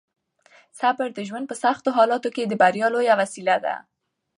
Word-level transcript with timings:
صبر 0.79 1.07
د 1.13 1.19
ژوند 1.27 1.45
په 1.49 1.55
سختو 1.63 1.89
حالاتو 1.97 2.29
کې 2.35 2.43
د 2.47 2.53
بریا 2.61 2.87
لویه 2.93 3.15
وسیله 3.21 3.55
ده. 3.65 3.75